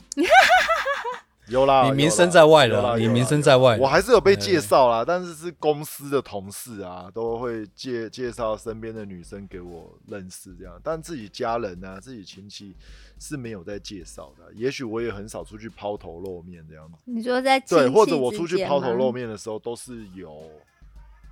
[1.49, 3.79] 有啦，你名声在外了，你名声在外。
[3.79, 12.77] 我还是有被介绍啦，但是是公司的同事啊，都会介介绍身边的女生给我认识这样，但自己家人啊、自己亲戚
[13.19, 14.53] 是没有在介绍的。
[14.55, 20.51] 也许我也很少出去抛头露面这样子，你说在对，或者我出去抛头露面的时候，都是有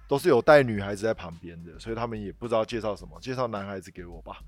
[0.09, 4.39] 都是有带女孩子在旁边的，所以他们也不知道介绍什么，介绍男孩子给我吧。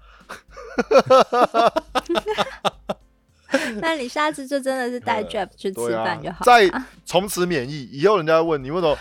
[3.80, 6.70] 那你下次就真的是带 Jeff 去吃饭就好。，再
[7.04, 8.96] 从此免疫，以后人家问你为什么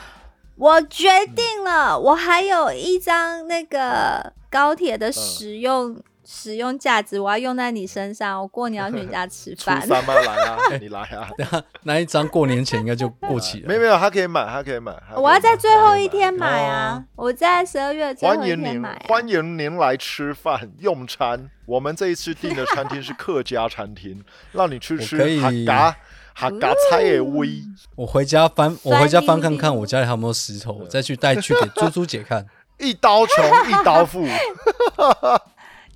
[0.56, 5.96] 我决定了，我还有一张那个高铁的使用、
[6.30, 8.42] 使用价值，我要用在你身上。
[8.42, 9.82] 我过年要去你家吃初饭。
[9.88, 10.14] 三吗？
[10.14, 11.32] 来啊，你来啊！
[11.84, 13.68] 那一张过年前应该就过期了。
[13.70, 14.94] 没有没有，他可以买，他可以买。
[15.16, 17.02] 我要在最后一天买啊！
[17.16, 19.06] 我在十二月最后一欢迎您天买、啊。
[19.08, 21.50] 欢迎您来吃饭用餐。
[21.66, 25.96] 我们这一次订的餐厅是客家餐厅， 让你去吃我可以哈嘎
[26.34, 27.62] 哈嘎菜的味。
[27.96, 32.46] 我回家翻，我回家翻看看我家里还有没有石头，我再去带去给猪猪姐看。
[32.80, 34.28] 一刀穷，一刀富。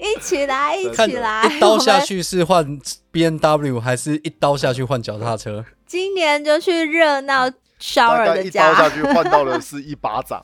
[0.01, 1.45] 一起来，一起来！
[1.45, 2.79] 一刀下去是换
[3.11, 5.63] B N W 还是一刀下去换脚踏车？
[5.85, 8.89] 今年就去热闹大 Shower 概的一刀下。
[8.89, 10.43] 去换到的是一巴掌，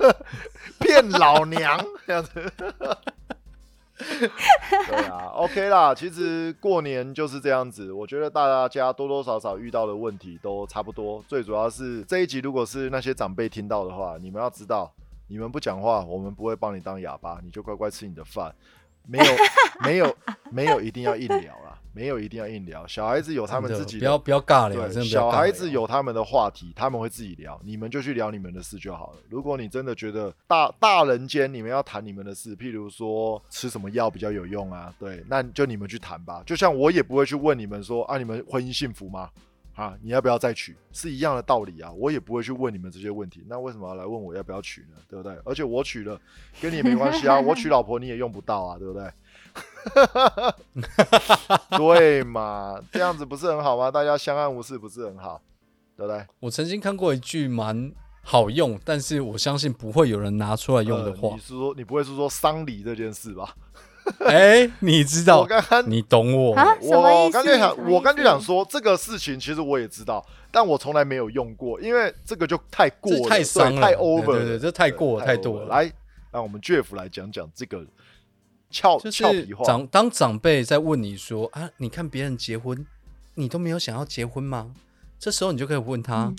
[0.78, 2.52] 骗老娘这样子。
[3.96, 5.94] 对啊，OK 啦。
[5.94, 11.24] 其实过年就是这样子，我觉得大家多多少少遇到的问题都差不多。
[11.26, 14.92] 最主要是这一集，如果是那些长辈听到的话，你们要知道，
[15.26, 18.54] 你们不讲话，我们不会帮你当哑巴，你就乖乖吃你的饭。
[19.06, 19.24] 没有，
[19.82, 20.16] 没有，
[20.50, 22.86] 没有一定要硬聊啦，没有一定要硬聊。
[22.86, 29.18] 小孩子有他们自己不要不要尬聊，对，的不要尬聊小孩子有他们的话题，他们会自己聊，你们就去聊你们的事就好了。
[29.28, 36.42] 如果你真的觉得大大人间你们要谈你们的事，譬如说吃什么药比较有用啊，对，那就你们去谈吧。
[36.46, 39.28] 就像我也不会去问你们说啊，你们婚姻幸福吗？
[39.74, 40.76] 啊，你要不要再娶？
[40.92, 43.44] 是一样的道理啊，我也不会去问你们这些问题。
[43.48, 44.96] 那为什么要来问我要不要娶呢？
[45.08, 45.36] 对不对？
[45.44, 46.20] 而且我娶了，
[46.60, 49.10] 跟你也没关系啊，我娶老婆你也用不到啊，对不对？
[51.76, 53.90] 对嘛，这样子不是很好吗？
[53.90, 55.42] 大家相安无事不是很好，
[55.96, 56.24] 对不对？
[56.40, 61.40] 我曾经看过一句蛮好用，但是我相信不会有人拿出来用的话呃你。
[61.40, 63.54] 是说你不会是说丧礼这件事吧？
[64.26, 66.50] 哎、你知道我，刚刚你懂我。
[66.80, 75.66] 我刚就想我刚就思想说这个事情，其实我也知道，但我从来没有用过，因为这个就太过了，太伤了，太 over，了对对对，这太过了，太太多了。
[75.68, 75.92] 来，
[76.30, 77.84] 让我们 Jeff 来讲讲这个
[78.70, 79.64] 俏俏皮话。
[79.64, 82.86] 长当长辈在问你说啊，你看别人结婚，
[83.34, 84.72] 你都没有想要结婚吗？
[85.18, 86.36] 这时候你就可以问他，嗯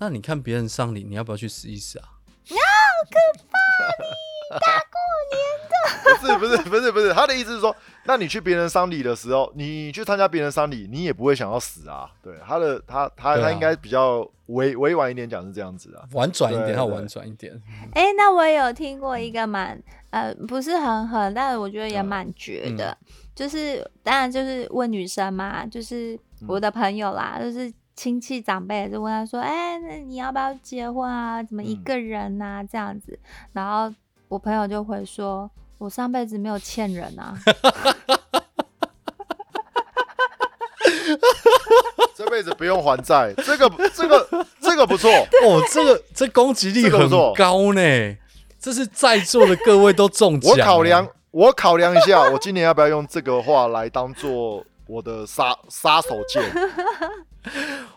[0.00, 2.06] 那你看别人丧礼，你要不要去试一试啊？
[6.02, 7.74] 不是不是不是不是，他的意思是说，
[8.04, 12.10] 那你去别人丧礼的时候，你去参加别人丧礼，你也不会想要死啊。
[12.22, 16.04] 对，他的他他、啊他应该比较委委婉一点讲是这样子啊。
[16.12, 17.52] 婉转一点，要婉转一点。
[17.94, 19.80] 哎、那我也有听过一个蛮
[20.10, 22.96] 呃，不是很狠，但是我觉得也嗯蛮绝的，
[23.34, 31.42] 就是当然就是问女生嘛，就是我的朋友啦，就是亲戚长辈就问他说，哎、那你要不要结婚啊？
[31.42, 33.18] 怎么一嗯个人呐、这样子，
[33.52, 33.94] 然后
[34.28, 37.38] 我朋友就会说，我上辈子没有欠人啊。
[42.14, 45.08] 这辈子不用还债，这个这个这个不错。
[45.44, 48.16] 哦，这个这攻击力很高呢，
[48.60, 50.50] 这是在座的各位都中奖。
[50.50, 56.42] 我考量，我考量一下，我今年要不要用这个话来当做我的杀杀手锏？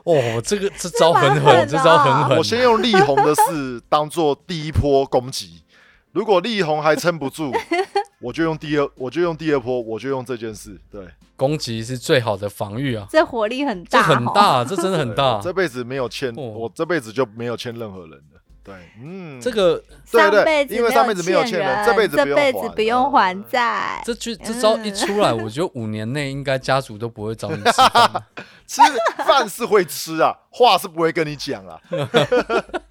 [0.04, 2.38] 哦，这个这招很狠狠，的这招很狠。
[2.38, 5.64] 我先用力宏的事当做第一波攻击，
[6.12, 7.52] 如果力宏还撑不住，
[8.22, 10.80] 我就用第二，我就用第二波，我就用这件事。
[10.92, 14.26] 对，攻击是最好的防御啊，这火力很这大，很。
[14.26, 15.40] 大，这真的很大。
[15.42, 18.40] 这辈子没有欠，哦我这辈子就没有欠任何人的。
[18.64, 19.82] 对，嗯，这个
[20.12, 24.04] 对对上辈子因为上辈子没有欠欠人这辈子这辈子不用还债。
[24.06, 28.24] 这句这招一出来，我觉得五年内应该家族都不会找你吃饭。
[28.68, 28.82] 吃
[29.26, 31.80] 饭是会吃啊，话是不会跟你讲啊。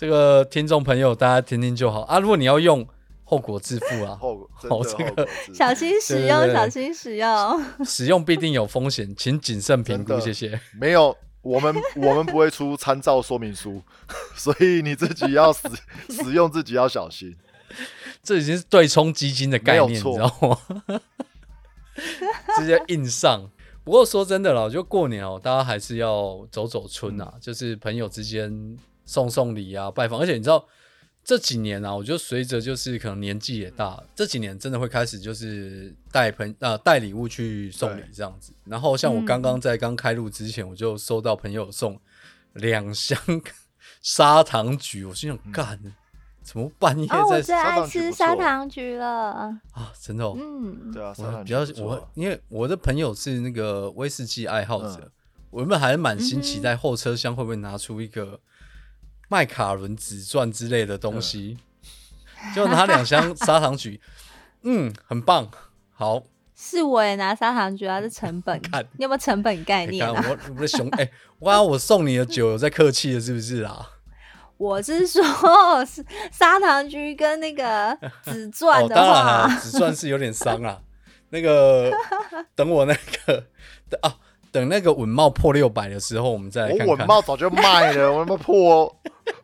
[0.00, 2.18] 这个听众朋友，大家听听就好啊。
[2.18, 2.88] 如果你要用，
[3.22, 7.62] 后果自负啊，后果 哦这个小心使用，小心使用。
[7.84, 10.58] 使用必定有风险，请谨慎评估，谢谢。
[10.72, 13.82] 没有，我们 我们不会出参照说明书，
[14.34, 15.68] 所以你自己要使
[16.08, 17.36] 使用自己要小心。
[18.22, 21.00] 这已经是对冲基金的概念，你知道吗？
[22.56, 23.50] 直接硬上。
[23.84, 28.78] 不过说真的啦，就过年哦、大家还是要走走村啊，嗯就是朋友之间
[29.10, 30.20] 送送礼啊，拜访。
[30.20, 30.64] 而且你知道
[31.24, 38.52] 这几年啊，我觉得随着就是可能年纪也大了，这几年真的会开始就是带朋呃带礼物去送礼这样子。
[38.64, 42.00] 然后像我刚刚嗯在刚开录之前，我就收到朋友送
[42.52, 43.18] 两箱
[44.00, 45.80] 砂糖橘，我心想干。
[46.42, 49.60] 怎么半夜哦，我在最爱砂糖橘吃砂糖橘了。
[49.72, 49.92] 啊？
[50.00, 55.10] 真的哦，嗯，对啊，我比较我因为我的朋友是那个威士忌爱好者，嗯
[55.50, 58.40] 我原本还满心期嗯待后车厢会不会拿出一个
[59.30, 61.66] 麦卡伦紫钻之类的东西，嗯。
[62.56, 64.00] 就拿两箱砂糖橘，
[64.62, 65.46] 嗯，很棒，
[65.92, 66.22] 好，
[66.56, 68.58] 是我也拿砂糖橘啊，这成本。
[68.72, 70.14] 看，你有没有成本概念啊？
[70.14, 73.86] 看我我的熊，哎、我刚刚我送你的酒有在客气了，是不是啊？
[74.56, 75.22] 我是说，
[75.84, 76.02] 是
[76.32, 80.80] 砂糖橘跟那个紫钻哦，的当然话，了，紫钻是有点伤啊。
[81.28, 81.92] 那个
[82.54, 83.46] 等我那个
[83.90, 84.16] 等啊，
[84.52, 86.94] 等那个稳茂破六百的时候，我们再来我看我。
[86.94, 88.96] 稳帽早就卖了， 我他妈破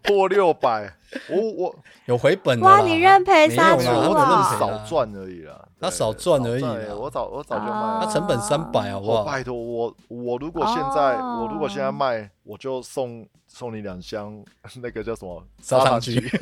[0.02, 0.92] 破六百，
[1.30, 1.76] 我我
[2.07, 5.62] 有回本的啦哇你认赔没有啦杀出我只啊认少赚而已啦。
[5.78, 8.07] 他少赚而已我早我早就卖哦了。
[8.07, 9.20] 他成本三百，好不好？
[9.20, 14.42] 我拜托我我如果现在、哦我如果现在卖，我就送送你两箱
[14.80, 16.28] 那个叫什么砂糖橘橘。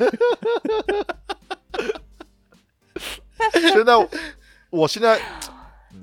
[3.53, 3.93] 现在
[4.69, 5.19] 我现在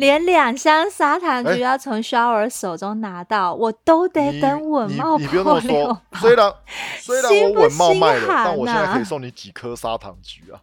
[0.02, 6.52] 连两箱砂糖哎橘要从 shower 手中拿到，我都得等稳你茂你不用说，虽然
[6.98, 10.58] 虽然我稳茂卖了，但我现在可以送你几颗砂糖橘啊！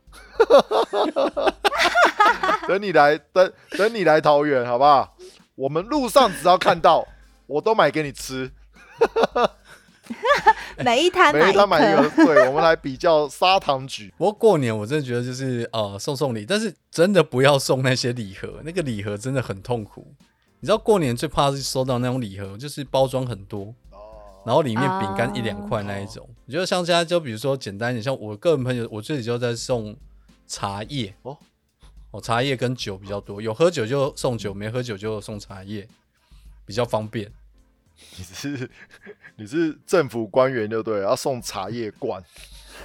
[2.68, 5.16] 等你来，等等你来桃园，好不好？
[5.56, 7.08] 我们路上只要看到，
[7.48, 8.52] 我都买给你吃，
[10.84, 12.26] 每一摊每一摊买一颗个。
[12.26, 14.14] 对，我们来比较砂糖橘。
[14.18, 20.14] 不过过年我真的觉得就是呃送送礼，但是真的不要送那些礼盒，那个礼盒真的很痛苦。
[20.60, 23.74] 你知道过年最怕是收到那种礼盒，就是包装很多，
[24.46, 26.28] 然后里面饼干一两块那一种。
[26.48, 29.96] 我觉得像现在就比如说简单一点，像我个人朋友，我自己就在送
[30.48, 31.38] 茶叶哦
[32.12, 35.88] 哦，茶叶跟酒比较多，有喝酒就送酒，没喝酒就送茶叶，
[36.66, 37.32] 比较方便。
[38.18, 38.70] 你是
[39.40, 42.22] 你是政府官员就对了，要送茶叶罐。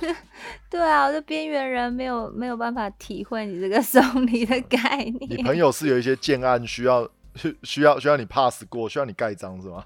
[0.71, 5.43] 对啊，我这边缘人没有没有办法体会你这个送礼的 概念你。
[5.43, 9.85] 朋友是有一些建案需要需需要需要你 pass 过，需要你盖章是吗？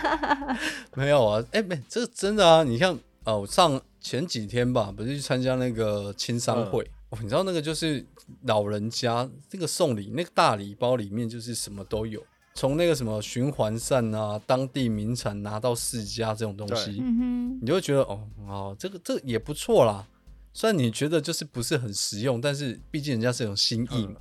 [0.94, 2.62] 没有啊，哎、没，这个真的啊！
[2.62, 8.04] 你像呃，我上前几天吧，不是去参加那个青商会、哦，你知道那个就是
[8.44, 12.24] 老人家那个送礼，那个大礼包里面就是什么都有，
[12.60, 20.04] 从那个什么循环扇啊、当地名产拿到世家这种东西，嗯你就会觉得哦哦，这个这个也不错啦。
[20.52, 24.16] 虽然你觉得就是不是很实用，但是毕竟人家是有心意嘛，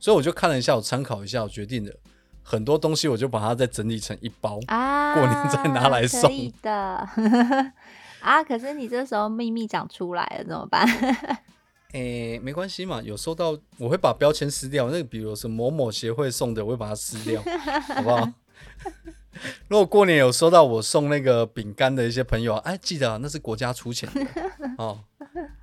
[0.00, 1.94] 所以我就看了一下，我参考一下，我决定的
[2.42, 4.58] 很多东西我就把它再整理成一包。
[4.66, 6.28] 啊，过年再拿来送
[6.62, 7.08] 的。
[8.20, 10.84] 啊，可是你这时候秘密讲出来了怎么办？
[11.94, 14.90] 诶、没关系嘛，有收到我会把标签撕掉。
[14.90, 17.40] 那个比如说某某协会送的，我会把它撕掉，
[17.94, 18.28] 好不好？
[19.68, 24.08] 如果过年有收到我送那个饼干的一些朋友，哎，记得、啊、那是国家出钱
[24.78, 25.00] 哦，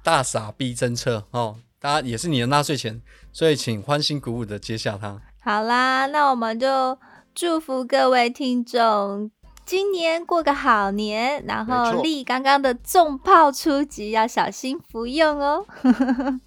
[0.03, 3.01] 大傻逼政策哦，大家也是你的纳税钱，
[3.31, 5.21] 所以请欢欣鼓舞的接下它。
[5.41, 6.97] 好啦，那我们就
[7.35, 9.31] 祝福各位听众
[9.65, 15.65] 今年过个好年，然后立刚刚的重炮出击，要小心服用哦。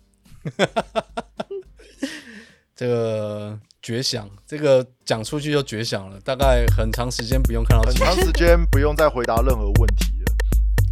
[2.77, 10.35] 这个绝响，这个讲出去就绝响了，大概很长时间不用看到很长时间不用再回答任何问题了，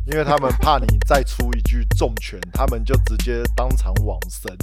[0.07, 4.51] 因为他们怕你再出一句重拳，他们就直接当场往生。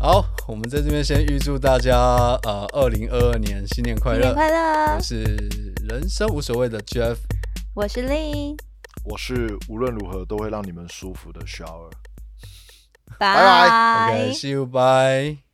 [0.00, 1.98] 好，我们在这边先预祝大家
[2.44, 4.22] 呃，二零二二年新年快乐！
[4.22, 5.00] 新年快乐我！
[5.00, 5.24] 是
[5.88, 7.16] 人生无所谓的 Jeff，
[7.74, 8.56] 我是 Lin，，
[9.04, 11.90] 我是无论如何都会让你们舒服的 shower。
[13.18, 15.47] 拜拜 OK，see you，bye。